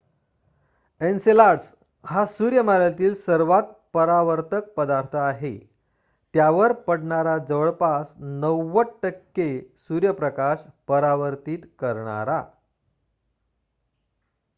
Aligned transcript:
Enceladus 1.01 1.73
हा 2.03 2.25
सूर्यमालेतील 2.25 3.13
सर्वात 3.15 3.63
परावर्तक 3.93 4.73
पदार्थ 4.77 5.15
आहे 5.15 5.57
त्यावर 6.33 6.71
पडणारा 6.87 7.37
जवळपास 7.49 8.13
90% 8.43 9.49
सूर्यप्रकाश 9.79 10.65
परावर्तित 10.87 11.65
करणारा 11.79 12.43